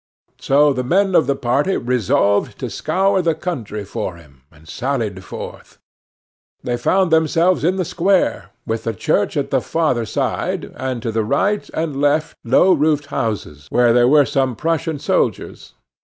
So 0.39 0.73
the 0.73 0.83
men 0.83 1.13
of 1.13 1.27
the 1.27 1.35
party 1.35 1.77
resolved 1.77 2.57
to 2.57 2.71
scour 2.71 3.21
the 3.21 3.35
country 3.35 3.85
for 3.85 4.15
him, 4.15 4.41
and 4.51 4.67
sallied 4.67 5.23
forth. 5.23 5.77
They 6.63 6.75
found 6.75 7.11
them 7.11 7.27
selves 7.27 7.63
in 7.63 7.75
the 7.75 7.85
square, 7.85 8.49
with 8.65 8.83
the 8.85 8.95
church 8.95 9.37
at 9.37 9.51
the 9.51 9.61
farther 9.61 10.07
side, 10.07 10.73
and 10.75 11.03
to 11.03 11.11
right 11.21 11.69
and 11.75 12.01
left 12.01 12.35
low 12.43 12.73
roofed 12.73 13.05
houses 13.13 13.67
where 13.69 13.93
there 13.93 14.07
were 14.07 14.25
some 14.25 14.55
Prussian 14.55 14.97
soldiers. 14.97 15.75